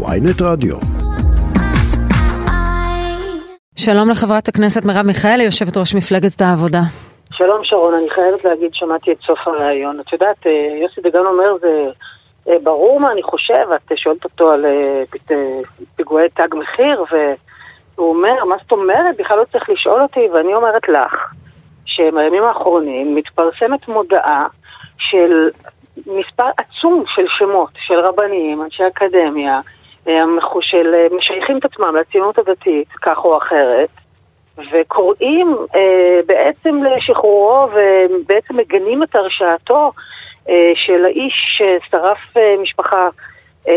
[0.00, 0.76] ויינט רדיו.
[3.76, 6.80] שלום לחברת הכנסת מרב מיכאלי, יושבת ראש מפלגת העבודה.
[7.32, 10.00] שלום שרון, אני חייבת להגיד, שמעתי את סוף הראיון.
[10.00, 10.52] את יודעת, אה,
[10.82, 11.90] יוסי דגן אומר, זה
[12.48, 15.02] אה, ברור מה אני חושב, את שואלת אותו על אה,
[15.96, 19.16] פיגועי תג מחיר, והוא אומר, מה זאת אומרת?
[19.18, 21.32] בכלל לא צריך לשאול אותי, ואני אומרת לך,
[21.84, 24.46] שבימים האחרונים מתפרסמת מודעה
[24.98, 25.48] של
[25.96, 29.60] מספר עצום של שמות, של רבנים, אנשי אקדמיה,
[30.60, 33.88] של משייכים את עצמם לציונות הדתית, כך או אחרת,
[34.72, 39.92] וקוראים אה, בעצם לשחרורו ובעצם מגנים את הרשעתו
[40.48, 43.08] אה, של האיש ששרף אה, משפחה
[43.68, 43.74] אה,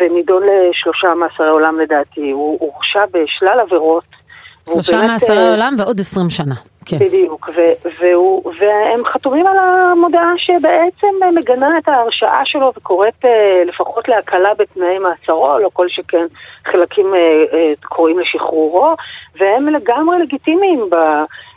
[0.00, 2.30] ונידון לשלושה מאסרי עולם לדעתי.
[2.30, 4.04] הוא הורשע בשלל עבירות.
[4.72, 6.54] שלושה מאסרי אה, עולם ועוד עשרים שנה.
[6.90, 6.98] כן.
[6.98, 14.08] בדיוק, ו- והוא, והם חתומים על המודעה שבעצם מגנה את ההרשעה שלו וקוראת אה, לפחות
[14.08, 16.26] להקלה בתנאי מעצרו, לא כל שכן
[16.66, 17.20] חלקים אה,
[17.52, 18.94] אה, קוראים לשחרורו,
[19.40, 20.96] והם לגמרי לגיטימיים ב...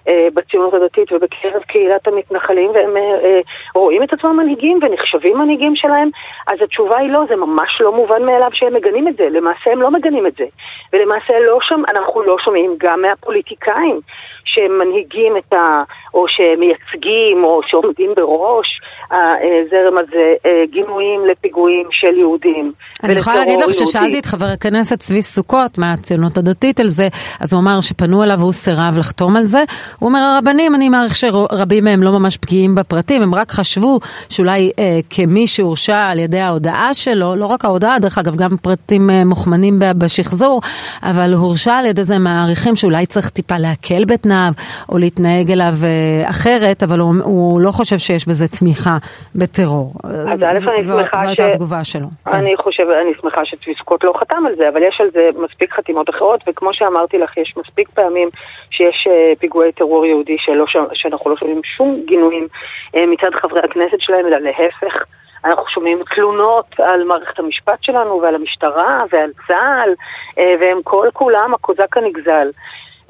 [0.07, 3.39] אה, בציונות הדתית ובקרב קהילת המתנחלים, והם אה, אה,
[3.75, 6.09] רואים את עצמם מנהיגים ונחשבים מנהיגים שלהם,
[6.47, 9.29] אז התשובה היא לא, זה ממש לא מובן מאליו שהם מגנים את זה.
[9.29, 10.45] למעשה הם לא מגנים את זה.
[10.93, 13.99] ולמעשה לא שם, אנחנו לא שומעים גם מהפוליטיקאים
[14.45, 15.83] שהם מנהיגים את ה...
[16.13, 20.33] או שמייצגים או שעומדים בראש הזרם הזה
[20.71, 22.71] גינויים לפיגועים של יהודים.
[23.03, 27.07] אני יכולה להגיד לך ששאלתי את חבר הכנסת צבי סוכות מהציונות הדתית על זה,
[27.39, 29.63] אז הוא אמר שפנו אליו והוא סירב לחתום על זה.
[30.03, 34.71] הוא אומר, הרבנים, אני מעריך שרבים מהם לא ממש בקיאים בפרטים, הם רק חשבו שאולי
[34.79, 39.25] אה, כמי שהורשע על ידי ההודעה שלו, לא רק ההודעה, דרך אגב, גם פרטים אה,
[39.25, 40.61] מוכמנים בשחזור,
[41.03, 44.51] אבל הורשע על ידי זה, מעריכים שאולי צריך טיפה להקל בתנאיו,
[44.89, 48.97] או להתנהג אליו אה, אחרת, אבל הוא, הוא לא חושב שיש בזה תמיכה
[49.35, 49.93] בטרור.
[50.31, 51.23] אז א', אני שמחה ש...
[51.23, 52.07] זו הייתה התגובה שלו.
[52.25, 52.31] כן.
[52.31, 53.73] אני חושב, אני שמחה שצבי
[54.03, 57.53] לא חתם על זה, אבל יש על זה מספיק חתימות אחרות, וכמו שאמרתי לך, יש
[57.57, 58.29] מספיק פעמים
[58.71, 62.47] שיש אה, פיגועי טרור יהודי שלא, שאנחנו לא שומעים שום גינויים
[62.95, 65.03] אה, מצד חברי הכנסת שלהם, אלא להפך.
[65.45, 69.93] אנחנו שומעים תלונות על מערכת המשפט שלנו ועל המשטרה ועל צה"ל,
[70.37, 72.49] אה, והם כל כולם הקוזק הנגזל.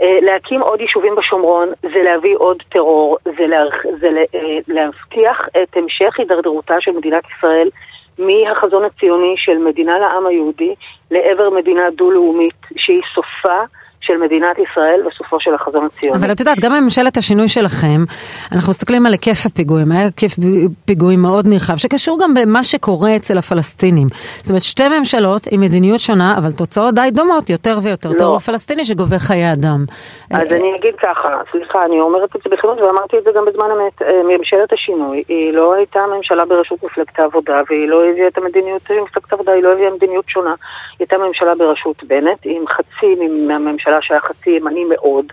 [0.01, 3.57] אה, להקים עוד יישובים בשומרון זה להביא עוד טרור, זה, לה,
[3.99, 4.21] זה לה,
[4.67, 7.69] להבטיח את המשך הידרדרותה של מדינת ישראל
[8.19, 10.75] מהחזון הציוני של מדינה לעם היהודי
[11.11, 13.59] לעבר מדינה דו-לאומית שהיא סופה
[14.05, 16.17] של מדינת ישראל בסופו של החזון הציוני.
[16.17, 18.03] אבל את יודעת, גם בממשלת השינוי שלכם,
[18.51, 20.35] אנחנו מסתכלים על היקף הפיגועים, היה היקף
[20.85, 24.07] פיגועים מאוד נרחב, שקשור גם במה שקורה אצל הפלסטינים.
[24.37, 28.15] זאת אומרת, שתי ממשלות עם מדיניות שונה, אבל תוצאות די דומות, יותר ויותר לא.
[28.17, 29.85] טרור פלסטיני שגובה חיי אדם.
[30.31, 33.65] אז אני אגיד ככה, סליחה, אני אומרת את זה בכנות, ואמרתי את זה גם בזמן
[33.71, 38.37] אמת, אה, ממשלת השינוי, היא לא הייתה ממשלה בראשות מפלגת העבודה, והיא לא הביאה את
[38.37, 40.49] המדיניות של מפלגת העבודה, היא לא הביאה מדיניות שונה.
[40.49, 43.15] היא הייתה ממשלה בראשות בנט, עם חצי
[43.47, 45.25] מהממשלה ממשלה שהיה חצי ימני מאוד.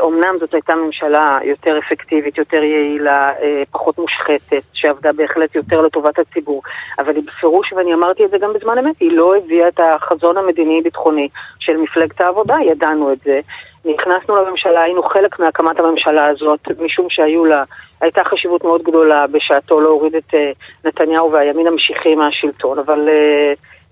[0.00, 5.80] אומנם אה, זאת הייתה ממשלה יותר אפקטיבית, יותר יעילה, אה, פחות מושחתת, שעבדה בהחלט יותר
[5.80, 6.62] לטובת הציבור,
[6.98, 10.36] אבל היא בפירוש, ואני אמרתי את זה גם בזמן אמת, היא לא הביאה את החזון
[10.36, 13.40] המדיני-ביטחוני של מפלגת העבודה, ידענו את זה.
[13.84, 17.64] נכנסנו לממשלה, היינו חלק מהקמת הממשלה הזאת, משום שהיו לה,
[18.00, 20.52] הייתה חשיבות מאוד גדולה בשעתו להוריד את אה,
[20.84, 23.08] נתניהו והימין המשיחי מהשלטון, אבל...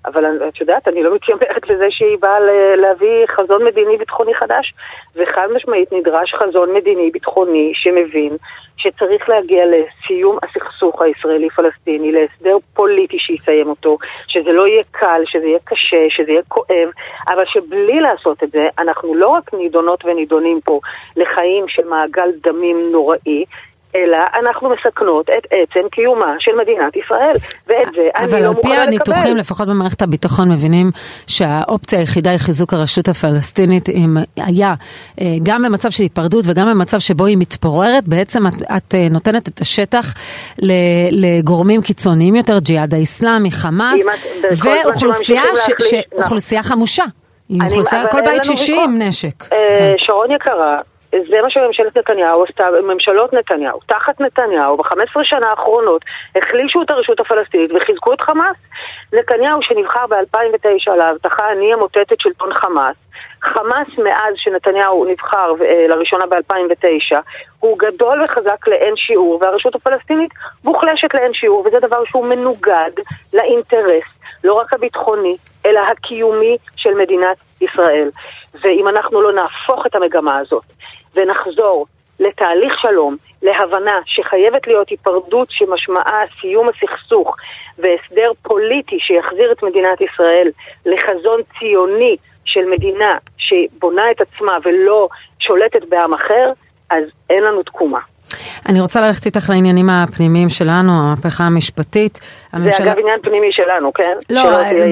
[0.04, 2.40] אבל את יודעת, אני לא מתיימרת לזה שהיא באה
[2.76, 4.74] להביא חזון מדיני-ביטחוני חדש,
[5.16, 8.36] וחד משמעית נדרש חזון מדיני-ביטחוני שמבין
[8.76, 15.58] שצריך להגיע לסיום הסכסוך הישראלי-פלסטיני, להסדר פוליטי שיסיים אותו, שזה לא יהיה קל, שזה יהיה
[15.64, 16.88] קשה, שזה יהיה כואב,
[17.28, 20.80] אבל שבלי לעשות את זה, אנחנו לא רק נידונות ונידונים פה
[21.16, 23.44] לחיים של מעגל דמים נוראי,
[23.94, 27.36] אלא אנחנו מסכנות את עצם קיומה של מדינת ישראל,
[27.66, 28.54] ואת זה אני לא מוכנה לקבל.
[28.54, 30.90] אבל על פי הניתוחים, לפחות במערכת הביטחון, מבינים
[31.26, 34.74] שהאופציה היחידה היא חיזוק הרשות הפלסטינית, אם היה
[35.20, 39.48] אה, גם במצב של היפרדות וגם במצב שבו היא מתפוררת, בעצם את, את אה, נותנת
[39.48, 40.14] את השטח
[41.10, 44.02] לגורמים קיצוניים יותר, ג'יהאד האיסלאמי, חמאס,
[46.18, 47.04] ואוכלוסייה חמושה.
[47.48, 49.42] עם אוכלוסייה, כל בית שישי עם נשק.
[49.42, 49.48] אה,
[49.78, 49.94] כן.
[49.98, 50.80] שרון יקרה,
[51.12, 56.04] זה מה שממשלת נתניהו עשתה, ממשלות נתניהו, תחת נתניהו, ב-15 שנה האחרונות
[56.36, 58.56] החלישו את הרשות הפלסטינית וחיזקו את חמאס.
[59.12, 62.96] נתניהו שנבחר ב-2009 להבטחה אני אמוטט את שלטון חמאס,
[63.42, 67.16] חמאס מאז שנתניהו נבחר אה, לראשונה ב-2009
[67.60, 70.30] הוא גדול וחזק לאין שיעור והרשות הפלסטינית
[70.64, 72.90] מוחלשת לאין שיעור וזה דבר שהוא מנוגד
[73.34, 74.04] לאינטרס
[74.44, 75.36] לא רק הביטחוני
[75.66, 78.10] אלא הקיומי של מדינת ישראל
[78.62, 80.64] ואם אנחנו לא נהפוך את המגמה הזאת
[81.14, 81.86] ונחזור
[82.20, 87.36] לתהליך שלום להבנה שחייבת להיות היפרדות שמשמעה סיום הסכסוך
[87.78, 90.50] והסדר פוליטי שיחזיר את מדינת ישראל
[90.86, 96.52] לחזון ציוני של מדינה שבונה את עצמה ולא שולטת בעם אחר,
[96.90, 98.00] אז אין לנו תקומה.
[98.68, 102.20] אני רוצה ללכת איתך לעניינים הפנימיים שלנו, המהפכה המשפטית.
[102.52, 102.86] הממשלה...
[102.86, 104.16] זה אגב עניין פנימי שלנו, כן?
[104.30, 104.42] לא,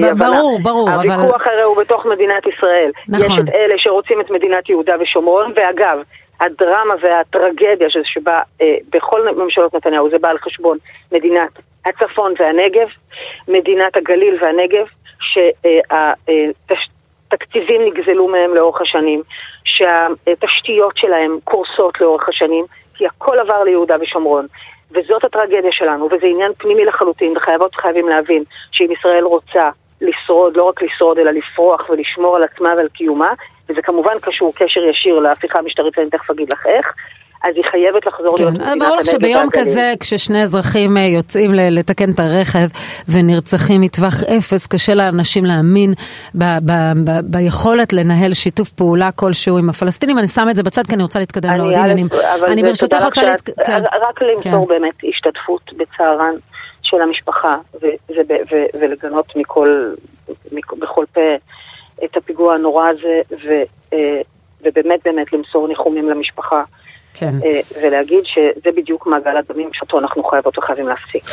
[0.01, 1.53] ב- ברור, ברור, הוויכוח אבל...
[1.53, 2.91] הרי הוא בתוך מדינת ישראל.
[3.07, 3.25] נכון.
[3.25, 5.97] יש את אלה שרוצים את מדינת יהודה ושומרון, ואגב,
[6.41, 10.77] הדרמה והטרגדיה שבה אה, בכל ממשלות נתניהו זה בא על חשבון
[11.11, 11.49] מדינת
[11.85, 12.87] הצפון והנגב,
[13.47, 14.85] מדינת הגליל והנגב,
[17.29, 19.21] שהתקציבים נגזלו מהם לאורך השנים,
[19.63, 22.65] שהתשתיות שלהם קורסות לאורך השנים,
[23.01, 24.47] כי הכל עבר ליהודה ושומרון.
[24.91, 29.69] וזאת הטרגדיה שלנו, וזה עניין פנימי לחלוטין, וחייבות וחייבים להבין שאם ישראל רוצה
[30.01, 33.33] לשרוד, לא רק לשרוד, אלא לפרוח ולשמור על עצמה ועל קיומה,
[33.69, 36.93] וזה כמובן קשור קשר ישיר להפיכה המשטרית, ואני תכף אגיד לך איך.
[37.43, 38.85] אז היא חייבת לחזור כן, להיות מדינת הנגב.
[38.85, 42.67] ברור לך שביום כזה, כששני אזרחים אה, יוצאים לתקן את הרכב
[43.13, 45.93] ונרצחים מטווח אפס, קשה לאנשים להאמין
[46.35, 50.17] ב- ב- ב- ביכולת לנהל שיתוף פעולה כלשהו עם הפלסטינים.
[50.17, 52.07] אני שמה את זה בצד כי אני רוצה להתקדם לעוד עניינים.
[52.47, 53.65] אני ברשותך רוצה להתקדם.
[53.65, 53.83] כן.
[53.83, 54.73] רק למסור כן.
[54.73, 56.33] באמת השתתפות בצערן
[56.83, 57.51] של המשפחה
[58.73, 59.93] ולגנות מכל,
[60.79, 61.21] בכל פה
[62.05, 63.21] את הפיגוע הנורא הזה,
[63.93, 64.21] אה,
[64.61, 66.63] ובאמת באמת למסור ניחומים למשפחה.
[67.13, 67.31] כן.
[67.45, 71.23] אה, ולהגיד שזה בדיוק מעגל הדמים שאותו אנחנו חייבות וחייבים להפסיק.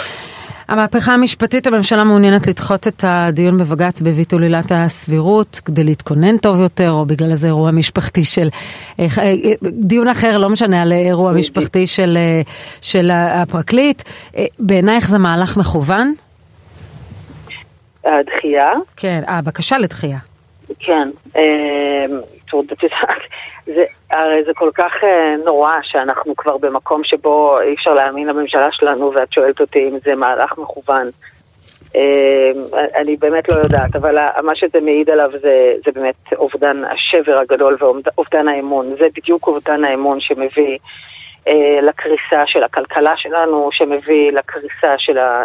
[0.69, 6.91] המהפכה המשפטית, הממשלה מעוניינת לדחות את הדיון בבג"ץ בביטול עילת הסבירות כדי להתכונן טוב יותר,
[6.91, 8.49] או בגלל איזה אירוע משפחתי של...
[9.01, 9.33] אה, אה,
[9.63, 12.19] דיון אחר, לא משנה, על אירוע משפחתי של,
[12.83, 14.03] של הפרקליט.
[14.59, 16.15] בעינייך זה מהלך מכוון?
[18.05, 18.71] הדחייה?
[18.97, 20.19] כן, הבקשה לדחייה.
[20.79, 21.09] כן.
[23.75, 28.69] זה, הרי זה כל כך אה, נורא שאנחנו כבר במקום שבו אי אפשר להאמין לממשלה
[28.73, 31.11] שלנו ואת שואלת אותי אם זה מהלך מכוון.
[31.97, 32.51] אה,
[32.97, 37.77] אני באמת לא יודעת, אבל מה שזה מעיד עליו זה, זה באמת אובדן השבר הגדול
[37.81, 38.95] ואובדן האמון.
[38.99, 40.79] זה בדיוק אובדן האמון שמביא
[41.49, 45.45] אה, לקריסה של הכלכלה שלנו, שמביא לקריסה של ה...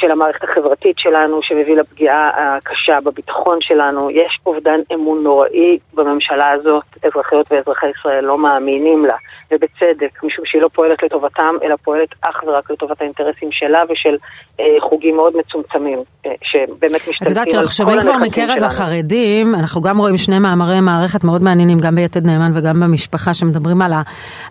[0.00, 4.10] של המערכת החברתית שלנו, שמביא לפגיעה הקשה בביטחון שלנו.
[4.10, 6.84] יש אובדן אמון נוראי בממשלה הזאת.
[7.02, 9.16] אזרחיות ואזרחי ישראל לא מאמינים לה,
[9.50, 14.16] ובצדק, משום שהיא לא פועלת לטובתם, אלא פועלת אך ורק לטובת האינטרסים שלה ושל
[14.60, 17.24] אה, חוגים מאוד מצומצמים, אה, שבאמת משתלטים על כל הנכסים שלנו.
[17.24, 21.78] את יודעת שאנחנו שומעים כבר מקרב החרדים, אנחנו גם רואים שני מאמרי מערכת מאוד מעניינים,
[21.78, 24.02] גם ביתד נאמן וגם במשפחה, שמדברים על, ה,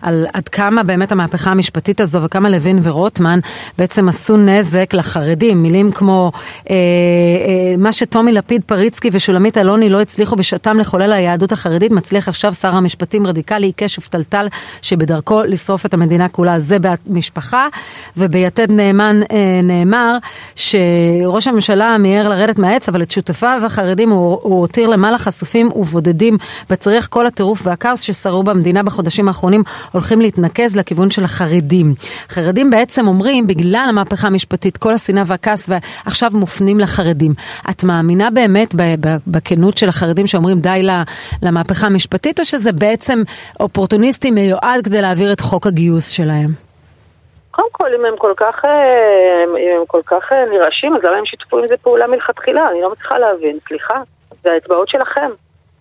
[0.02, 3.38] על עד כמה באמת המהפכה המשפטית הזו וכמה לוין ורוטמן
[3.78, 5.39] בעצם עשו נזק לחרדים.
[5.40, 6.32] חרדים, מילים כמו
[6.70, 12.28] אה, אה, מה שטומי לפיד, פריצקי ושולמית אלוני לא הצליחו בשעתם לחולל היהדות החרדית, מצליח
[12.28, 14.46] עכשיו שר המשפטים רדיקלי, עיקש ופתלתל
[14.82, 16.58] שבדרכו לשרוף את המדינה כולה.
[16.58, 17.66] זה במשפחה,
[18.16, 20.16] וביתד נאמן אה, נאמר
[20.54, 26.36] שראש הממשלה מיהר לרדת מהעץ, אבל את שותפיו החרדים הוא, הוא הותיר למעלה חשופים ובודדים
[26.70, 31.94] בצריך כל הטירוף והכאוס ששרו במדינה בחודשים האחרונים הולכים להתנקז לכיוון של החרדים.
[32.28, 37.32] חרדים בעצם אומרים, בגלל המהפכה המשפטית, כל השנאה והכעס ועכשיו מופנים לחרדים.
[37.70, 38.74] את מאמינה באמת
[39.26, 40.82] בכנות של החרדים שאומרים די
[41.42, 43.22] למהפכה המשפטית, או שזה בעצם
[43.60, 46.70] אופורטוניסטי מיועד כדי להעביר את חוק הגיוס שלהם?
[47.50, 51.16] קודם כל, אם הם כל כך, אה, אם הם כל כך אה, נרעשים, אז למה
[51.16, 52.68] הם שיתפו עם זה פעולה מלכתחילה?
[52.70, 53.58] אני לא מצליחה להבין.
[53.68, 53.94] סליחה,
[54.42, 55.30] זה האצבעות שלכם.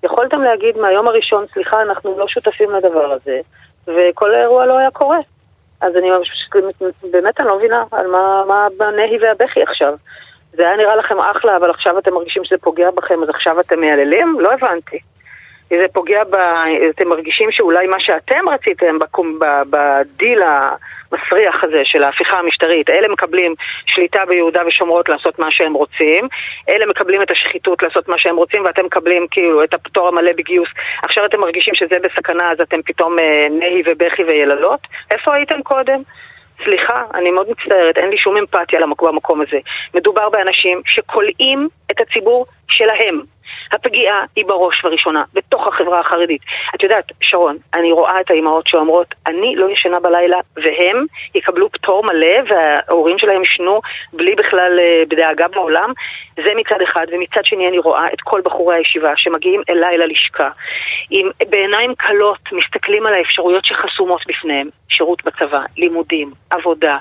[0.04, 3.40] יכולתם להגיד מהיום הראשון, סליחה, אנחנו לא שותפים לדבר הזה,
[3.88, 5.18] וכל האירוע לא היה קורה.
[5.82, 6.12] אז אני
[7.12, 9.94] באמת אני לא מבינה על מה, מה הנהי והבכי עכשיו.
[10.54, 13.80] זה היה נראה לכם אחלה, אבל עכשיו אתם מרגישים שזה פוגע בכם, אז עכשיו אתם
[13.80, 14.38] מייללים?
[14.40, 15.00] לא הבנתי.
[15.70, 16.36] זה פוגע ב...
[16.90, 18.98] אתם מרגישים שאולי מה שאתם רציתם
[19.70, 26.28] בדיל המסריח הזה של ההפיכה המשטרית, אלה מקבלים שליטה ביהודה ושומרות לעשות מה שהם רוצים,
[26.70, 30.70] אלה מקבלים את השחיתות לעשות מה שהם רוצים, ואתם מקבלים כאילו את הפטור המלא בגיוס.
[31.04, 34.80] עכשיו אתם מרגישים שזה בסכנה, אז אתם פתאום אה, נהי ובכי ויללות?
[35.12, 36.02] איפה הייתם קודם?
[36.64, 39.58] סליחה, אני מאוד מצטערת, אין לי שום אמפתיה במקום הזה.
[39.94, 43.22] מדובר באנשים שכולאים את הציבור שלהם.
[43.72, 46.42] הפגיעה היא בראש ובראשונה, בתוך החברה החרדית.
[46.76, 52.04] את יודעת, שרון, אני רואה את האימהות שאומרות, אני לא ישנה בלילה, והם יקבלו פטור
[52.04, 53.82] מלא, וההורים שלהם ישנו
[54.14, 55.94] בלי בכלל אה, בדאגה בעולם.
[56.36, 60.50] זה מצד אחד, ומצד שני אני רואה את כל בחורי הישיבה שמגיעים אליי ללשכה,
[61.10, 66.98] עם בעיניים כלות מסתכלים על האפשרויות שחסומות בפניהם, שירות בצבא, לימודים, עבודה.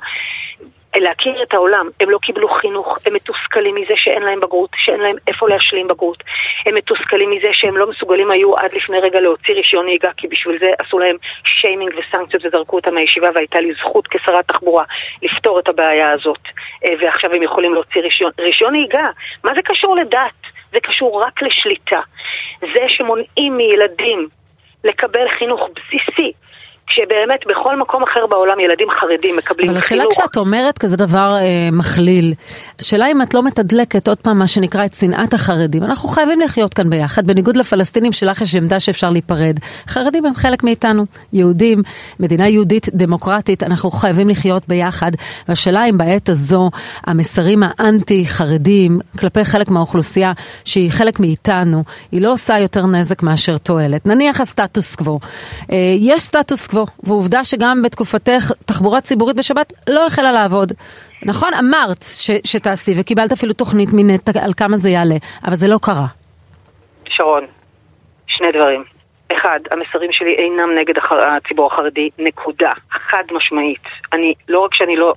[1.01, 1.89] להכיר את העולם.
[2.01, 6.23] הם לא קיבלו חינוך, הם מתוסכלים מזה שאין להם בגרות, שאין להם איפה להשלים בגרות.
[6.67, 10.59] הם מתוסכלים מזה שהם לא מסוגלים היו עד לפני רגע להוציא רישיון נהיגה, כי בשביל
[10.59, 14.85] זה עשו להם שיימינג וסנקציות וזרקו אותם מהישיבה, והייתה לי זכות כשרת תחבורה
[15.23, 16.43] לפתור את הבעיה הזאת.
[16.85, 18.31] אה, ועכשיו הם יכולים להוציא רישיון.
[18.39, 19.11] רישיון נהיגה,
[19.45, 20.59] מה זה קשור לדת?
[20.73, 22.01] זה קשור רק לשליטה.
[22.61, 24.29] זה שמונעים מילדים
[24.85, 26.33] לקבל חינוך בסיסי,
[26.89, 30.03] כשבאמת בכל מקום אחר בעולם ילדים חרדים מקבלים אבל חינוך.
[30.03, 32.35] אבל השאלה כשאת אומרת כזה דבר אה, מכליל,
[32.79, 35.85] השאלה אם את לא מתדלקת עוד פעם מה שנקרא את שנאת החרדים.
[35.85, 39.59] אנחנו חייבים לחיות כאן ביחד, בניגוד לפלסטינים שלך יש עמדה שאפשר להיפרד.
[39.89, 41.83] חרדים הם חלק מאיתנו, יהודים,
[42.21, 45.11] מדינה יהודית דמוקרטית, אנחנו חייבים לחיות ביחד.
[45.49, 46.71] והשאלה אם בעת הזו
[47.07, 50.33] המסרים האנטי חרדים כלפי חלק מהאוכלוסייה
[50.65, 54.07] שהיא חלק מאיתנו, היא לא עושה יותר נזק מאשר תועלת.
[54.07, 55.19] נניח הסטטוס קוו.
[55.73, 56.78] אה, יש סטטוס קוו.
[56.79, 60.73] יבוא, ועובדה שגם בתקופתך תחבורה ציבורית בשבת לא החלה לעבוד.
[61.23, 65.79] נכון, אמרת ש, שתעשי וקיבלת אפילו תוכנית מנטע על כמה זה יעלה, אבל זה לא
[65.83, 66.07] קרה.
[67.09, 67.47] שרון,
[68.27, 68.85] שני דברים.
[69.33, 70.95] אחד, המסרים שלי אינם נגד
[71.37, 72.71] הציבור החרדי, נקודה.
[72.91, 73.83] חד משמעית.
[74.13, 75.15] אני, לא רק שאני לא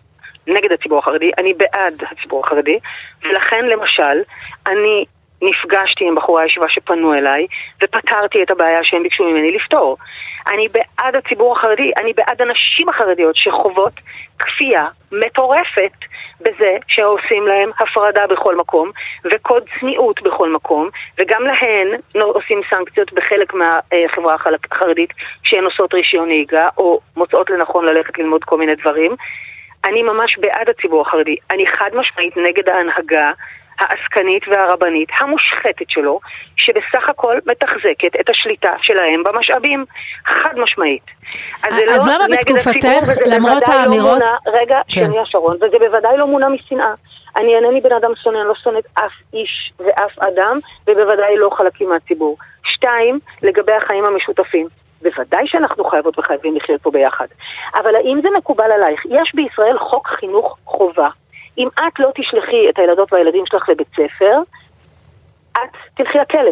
[0.48, 2.80] נגד הציבור החרדי, אני בעד הציבור החרדי,
[3.24, 4.18] ולכן למשל,
[4.68, 5.06] אני
[5.42, 7.48] נפגשתי עם בחורי הישיבה שפנו אליי,
[7.84, 9.98] ופתרתי את הבעיה שהם ביקשו ממני לפתור.
[10.48, 13.94] אני בעד הציבור החרדי, אני בעד הנשים החרדיות שחוות
[14.40, 15.92] כפייה מטורפת
[16.42, 18.92] בזה שעושים להם הפרדה בכל מקום,
[19.32, 21.88] וקוד צניעות בכל מקום, וגם להן
[22.22, 24.36] עושים סנקציות בחלק מהחברה
[24.72, 29.16] החרדית כשהן עושות רישיון נהיגה, או מוצאות לנכון ללכת ללמוד כל מיני דברים.
[29.86, 31.36] אני ממש בעד הציבור החרדי.
[31.52, 33.32] אני חד משמעית נגד ההנהגה
[33.82, 36.20] העסקנית והרבנית המושחתת שלו,
[36.56, 39.86] שבסך הכל מתחזקת את השליטה שלהם במשאבים,
[40.26, 41.04] חד משמעית.
[41.64, 44.20] אז, אז לא למה בתקופתך, למרות לא האמירות...
[44.20, 45.06] לא מונע, רגע, כן.
[45.06, 46.94] שנייה שרון, וזה בוודאי לא מונע משנאה.
[47.36, 51.90] אני אינני בן אדם שונא, אני לא שונאת אף איש ואף אדם, ובוודאי לא חלקים
[51.90, 52.38] מהציבור.
[52.64, 54.68] שתיים, לגבי החיים המשותפים.
[55.02, 57.28] בוודאי שאנחנו חייבות וחייבים לחיות פה ביחד.
[57.76, 59.06] אבל האם זה מקובל עלייך?
[59.06, 61.08] יש בישראל חוק חינוך חובה.
[61.58, 64.40] אם את לא תשלחי את הילדות והילדים שלך לבית ספר,
[65.52, 66.52] את תלכי לכלא.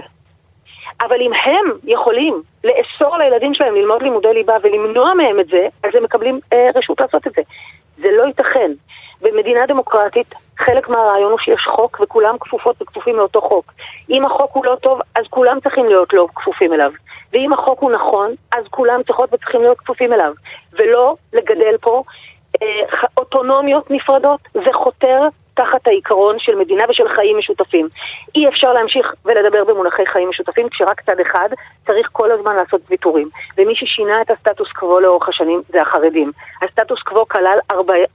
[1.02, 5.90] אבל אם הם יכולים לאסור לילדים שלהם ללמוד לימודי ליבה ולמנוע מהם את זה, אז
[5.94, 7.42] הם מקבלים אה, רשות לעשות את זה.
[7.98, 8.72] זה לא ייתכן.
[9.22, 13.74] במדינה דמוקרטית, חלק מהרעיון הוא שיש חוק וכולם כפופות וכפופים לאותו חוק.
[14.10, 16.92] אם החוק הוא לא טוב, אז כולם צריכים להיות לא כפופים אליו.
[17.34, 20.34] ואם החוק הוא נכון, אז כולם צריכות וצריכים להיות כפופים אליו.
[20.74, 22.04] ולא לגדל פה
[22.62, 22.68] אה,
[23.40, 25.20] אוטונומיות נפרדות, זה חותר
[25.54, 27.88] תחת העיקרון של מדינה ושל חיים משותפים.
[28.36, 31.50] אי אפשר להמשיך ולדבר במונחי חיים משותפים כשרק צד אחד
[31.86, 33.30] צריך כל הזמן לעשות ויתורים.
[33.58, 36.32] ומי ששינה את הסטטוס קוו לאורך השנים זה החרדים.
[36.62, 37.58] הסטטוס קוו כלל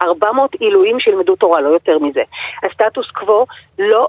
[0.02, 2.22] 400 עילויים שילמדו תורה, לא יותר מזה.
[2.62, 3.46] הסטטוס קוו
[3.78, 4.06] לא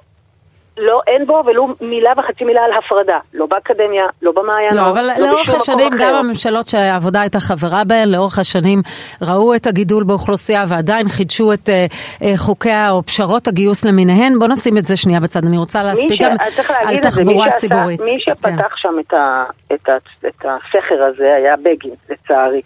[0.77, 5.09] לא, אין בו ולו מילה וחצי מילה על הפרדה, לא באקדמיה, לא במעיינות, לא, אבל
[5.17, 6.05] לא לאורך השנים אחר.
[6.05, 8.81] גם הממשלות שהעבודה הייתה חברה בהן, לאורך השנים
[9.21, 14.47] ראו את הגידול באוכלוסייה ועדיין חידשו את uh, uh, חוקיה או פשרות הגיוס למיניהן, בוא
[14.47, 16.35] נשים את זה שנייה בצד, אני רוצה להספיק גם
[16.85, 17.99] על תחבורה ציבורית.
[17.99, 18.75] מי שפתח כן.
[18.75, 22.61] שם את, ה, את, ה, את הסכר הזה היה בגין, לצערי.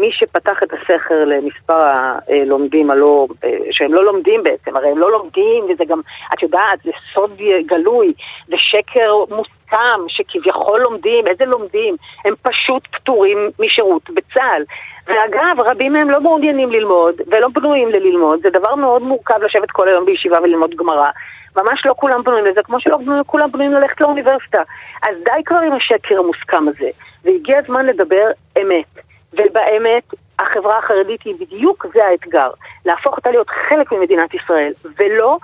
[0.00, 1.80] מי שפתח את הסכר למספר
[2.28, 3.26] הלומדים הלא,
[3.70, 6.00] שהם לא לומדים בעצם, הרי הם לא לומדים וזה גם,
[6.34, 8.12] את יודעת, זה סוד גלוי,
[8.46, 11.96] זה שקר מוסכם שכביכול לומדים, איזה לומדים?
[12.24, 14.62] הם פשוט פטורים משירות בצה"ל.
[15.06, 19.88] ואגב, רבים מהם לא מעוניינים ללמוד ולא בנויים ללמוד, זה דבר מאוד מורכב לשבת כל
[19.88, 21.08] היום בישיבה וללמוד גמרא.
[21.56, 24.62] ממש לא כולם בנויים לזה, כמו שלא כולם בנויים ללכת לאוניברסיטה.
[25.02, 26.90] אז די כבר עם השקר המוסכם הזה,
[27.24, 28.26] והגיע הזמן לדבר
[28.62, 29.09] אמת.
[29.32, 32.50] ובאמת החברה החרדית היא בדיוק זה האתגר,
[32.84, 35.38] להפוך אותה להיות חלק ממדינת ישראל, ולא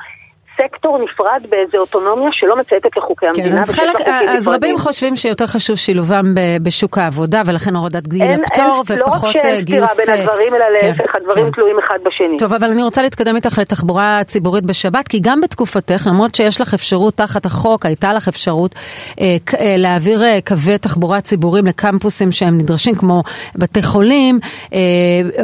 [0.56, 3.62] סקטור נפרד באיזה אוטונומיה שלא מצייתת לחוקי כן, המדינה.
[3.62, 9.34] אז, חלק, אז רבים חושבים שיותר חשוב שילובם בשוק העבודה ולכן הורדת גיל הפטור ופחות
[9.60, 9.74] גיוס...
[9.74, 11.50] אין לא רק שאין סתירה בין הדברים אלא כן, להפך, כן, הדברים כן.
[11.50, 12.36] תלויים אחד בשני.
[12.38, 16.74] טוב, אבל אני רוצה להתקדם איתך לתחבורה ציבורית בשבת, כי גם בתקופתך, למרות שיש לך
[16.74, 18.74] אפשרות תחת החוק, הייתה לך אפשרות
[19.20, 23.22] אה, אה, להעביר אה, קווי תחבורה ציבוריים לקמפוסים שהם נדרשים, כמו
[23.54, 24.38] בתי חולים
[24.72, 24.78] אה,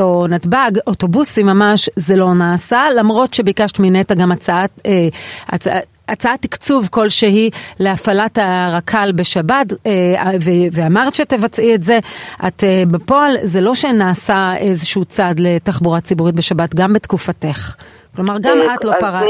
[0.00, 4.70] או נתב"ג, אוטובוסים ממש, זה לא נעשה, למרות שביקשת מנטע גם הצעת...
[4.86, 5.01] אה,
[5.48, 9.92] הצעת הצעת תקצוב כלשהי להפעלת הרק"ל בשבת, אה,
[10.72, 11.98] ואמרת שתבצעי את זה,
[12.46, 17.74] את אה, בפועל, זה לא שנעשה איזשהו צעד לתחבורה ציבורית בשבת, גם בתקופתך.
[18.16, 19.24] כלומר, גם אה, את לא, פרק,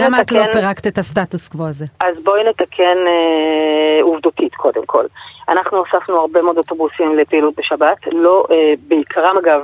[0.00, 1.84] גם את לא פירקת את הסטטוס קוו הזה.
[2.00, 5.04] אז בואי נתקן אה, עובדותית קודם כל.
[5.48, 9.60] אנחנו הוספנו הרבה מאוד אוטובוסים לפעילות בשבת, לא, אה, בעיקרם אגב,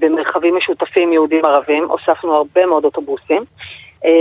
[0.00, 3.44] במרחבים משותפים יהודים ערבים, הוספנו הרבה מאוד אוטובוסים.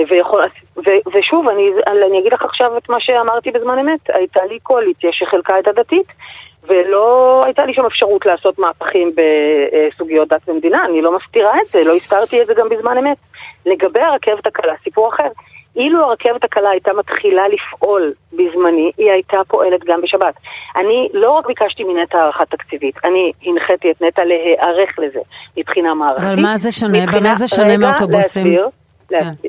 [0.10, 0.44] ויכול,
[0.78, 5.10] ו, ושוב, אני, אני אגיד לך עכשיו את מה שאמרתי בזמן אמת, הייתה לי קואליציה
[5.14, 6.08] שחלקה את הדתית,
[6.68, 11.84] ולא הייתה לי שם אפשרות לעשות מהפכים בסוגיות דת ומדינה, אני לא מסתירה את זה,
[11.84, 13.18] לא הסתרתי את זה גם בזמן אמת.
[13.66, 15.28] לגבי הרכבת הקלה, סיפור אחר.
[15.76, 20.34] אילו הרכבת הקלה הייתה מתחילה לפעול בזמני, היא הייתה פועלת גם בשבת.
[20.76, 25.20] אני לא רק ביקשתי מנטע הערכה תקציבית, אני הנחיתי את נטע להיערך לזה
[25.58, 26.24] מבחינה מערכתית.
[26.24, 27.00] אבל מה זה שונה?
[27.14, 28.46] במה זה שונה מאוטובוסים?
[28.46, 28.70] להסביר.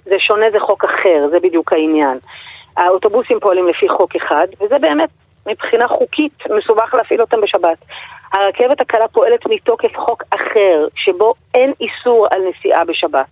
[0.04, 2.18] זה שונה, זה חוק אחר, זה בדיוק העניין.
[2.76, 5.10] האוטובוסים פועלים לפי חוק אחד, וזה באמת
[5.46, 7.78] מבחינה חוקית מסובך להפעיל אותם בשבת.
[8.32, 13.26] הרכבת הקלה פועלת מתוקף חוק אחר, שבו אין איסור על נסיעה בשבת.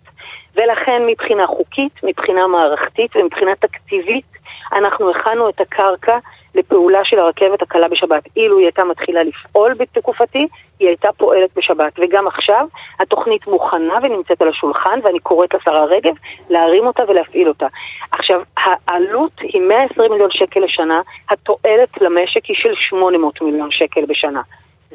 [0.57, 4.27] ולכן מבחינה חוקית, מבחינה מערכתית ומבחינה תקציבית,
[4.73, 6.19] אנחנו הכנו את הקרקע
[6.55, 8.23] לפעולה של הרכבת הקלה בשבת.
[8.37, 10.47] אילו היא הייתה מתחילה לפעול בתקופתי,
[10.81, 11.93] היא הייתה פועלת בשבת.
[11.99, 12.67] וגם עכשיו
[13.01, 16.15] התוכנית מוכנה ונמצאת על השולחן, ואני קוראת לשרה רגב
[16.51, 17.67] להרים אותה ולהפעיל אותה.
[18.11, 24.43] עכשיו, העלות היא 120 מיליון שקל לשנה, התועלת למשק היא של 800 מיליון שקל בשנה.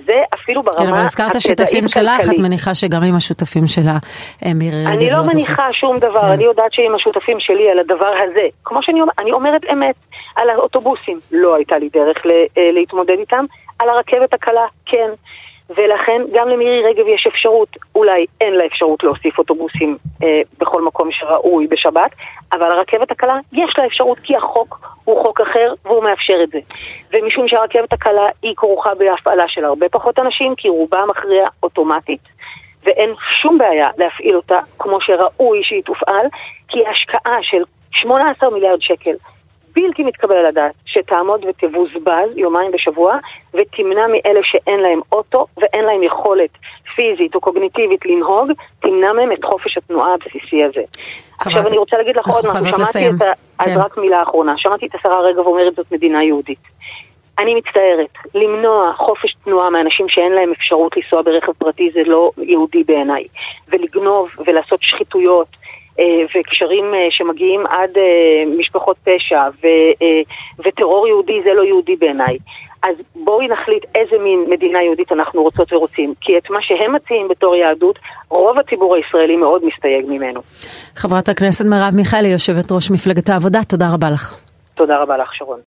[0.05, 3.97] זה אפילו ברמה הכדאית כן, אבל הזכרת שותפים שלך, את מניחה שגם עם השותפים שלה
[4.45, 4.93] אה, מירי רגב.
[4.93, 6.27] אני לא מניחה שום דבר, כן.
[6.27, 9.95] אני יודעת שעם השותפים שלי על הדבר הזה, כמו שאני אומרת, אני אומרת אמת,
[10.36, 13.45] על האוטובוסים לא הייתה לי דרך אה, להתמודד איתם,
[13.79, 15.09] על הרכבת הקלה כן.
[15.69, 21.12] ולכן גם למירי רגב יש אפשרות, אולי אין לה אפשרות להוסיף אוטובוסים אה, בכל מקום
[21.12, 22.12] שראוי בשבת,
[22.51, 26.59] אבל הרכבת הקלה יש לה אפשרות כי החוק הוא חוק אחר והוא מאפשר את זה.
[27.13, 32.21] ומשום שהרכבת הקלה היא כרוכה בהפעלה של הרבה פחות אנשים, כי רובה מכריע אוטומטית,
[32.83, 36.25] ואין שום בעיה להפעיל אותה כמו שראוי שהיא תופעל,
[36.67, 39.15] כי השקעה של 18 מיליארד שקל
[39.75, 43.17] בלתי מתקבל על הדעת שתעמוד ותבוזבז יומיים בשבוע
[43.53, 46.49] ותמנע מאלה שאין להם אוטו ואין להם יכולת
[46.95, 50.81] פיזית או קוגניטיבית לנהוג, תמנע מהם את חופש התנועה הבסיסי הזה.
[51.39, 53.31] עכשיו אני רוצה להגיד לך עוד משהו, שמעתי את ה...
[53.59, 53.77] אז כן.
[53.77, 56.59] רק מילה אחרונה, שמעתי את השרה רגב אומרת זאת מדינה יהודית.
[57.39, 62.83] אני מצטערת, למנוע חופש תנועה מאנשים שאין להם אפשרות לנסוע ברכב פרטי זה לא יהודי
[62.83, 63.23] בעיניי.
[63.67, 65.47] ולגנוב ולעשות שחיתויות
[66.36, 69.43] וקשרים אה, שמגיעים עד אה, משפחות פשע
[70.65, 72.38] וטרור יהודי זה לא יהודי בעיניי.
[72.84, 76.13] אז בואי נחליט איזה מין מדינה יהודית אנחנו רוצות ורוצים.
[76.21, 77.99] כי את מה שהם מציעים בתור יהדות,
[78.30, 80.41] רוב הציבור הישראלי מאוד מסתייג ממנו.
[80.95, 84.36] חברת הכנסת מרב מיכאלי, יושבת ראש מפלגת העבודה, תודה רבה לך.
[84.75, 85.60] תודה רבה לך, שרון.